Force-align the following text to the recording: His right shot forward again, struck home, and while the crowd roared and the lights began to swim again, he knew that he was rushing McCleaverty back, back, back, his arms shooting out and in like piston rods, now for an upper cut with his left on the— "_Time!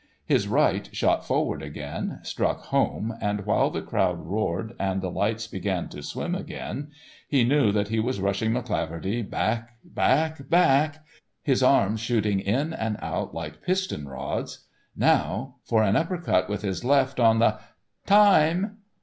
His 0.25 0.47
right 0.47 0.89
shot 0.95 1.27
forward 1.27 1.61
again, 1.61 2.21
struck 2.23 2.61
home, 2.61 3.13
and 3.21 3.45
while 3.45 3.69
the 3.69 3.83
crowd 3.83 4.19
roared 4.25 4.73
and 4.79 4.99
the 4.99 5.11
lights 5.11 5.45
began 5.45 5.89
to 5.89 6.01
swim 6.01 6.33
again, 6.33 6.87
he 7.27 7.43
knew 7.43 7.71
that 7.71 7.89
he 7.89 7.99
was 7.99 8.19
rushing 8.19 8.49
McCleaverty 8.51 9.21
back, 9.29 9.77
back, 9.83 10.49
back, 10.49 11.05
his 11.43 11.61
arms 11.61 11.99
shooting 11.99 12.39
out 12.49 12.73
and 12.79 12.97
in 12.99 13.29
like 13.31 13.61
piston 13.61 14.07
rods, 14.07 14.65
now 14.95 15.57
for 15.65 15.83
an 15.83 15.95
upper 15.95 16.17
cut 16.17 16.49
with 16.49 16.63
his 16.63 16.83
left 16.83 17.19
on 17.19 17.37
the— 17.37 17.59
"_Time! 18.07 18.77